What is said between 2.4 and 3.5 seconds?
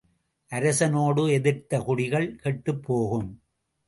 கெட்டுப்போகும்.